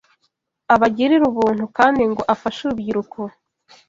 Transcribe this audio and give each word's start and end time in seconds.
abagirire 0.73 1.23
ubuntu 1.31 1.65
kandi 1.77 2.01
ngo 2.11 2.21
afashe 2.33 2.59
urubyiruko 2.61 3.19